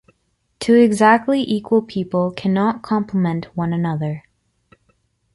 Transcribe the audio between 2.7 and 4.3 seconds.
complement one another.